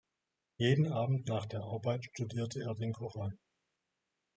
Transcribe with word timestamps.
Jeden 0.57 0.91
Abend 0.91 1.27
nach 1.27 1.45
der 1.45 1.61
Arbeit 1.61 2.05
studierte 2.05 2.59
er 2.59 2.73
den 2.73 2.91
Koran. 2.91 3.37